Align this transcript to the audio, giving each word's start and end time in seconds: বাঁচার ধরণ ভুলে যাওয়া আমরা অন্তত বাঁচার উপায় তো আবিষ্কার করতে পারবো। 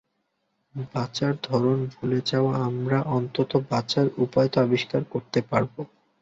বাঁচার 0.93 1.33
ধরণ 1.43 1.77
ভুলে 1.93 2.19
যাওয়া 2.25 2.53
আমরা 2.69 2.97
অন্তত 3.17 3.51
বাঁচার 3.69 4.05
উপায় 4.17 4.49
তো 4.53 4.57
আবিষ্কার 4.61 5.01
করতে 5.13 5.39
পারবো। 5.51 5.79